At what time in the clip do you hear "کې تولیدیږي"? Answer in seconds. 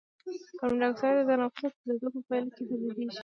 2.55-3.17